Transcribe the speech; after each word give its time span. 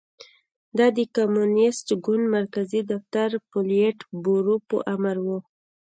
دا 0.77 0.87
د 0.97 0.99
کمونېست 1.15 1.87
ګوند 2.05 2.25
مرکزي 2.37 2.81
دفتر 2.91 3.29
پولیټ 3.51 3.97
بورو 4.23 4.55
په 4.69 4.77
امر 4.93 5.17
و 5.25 5.27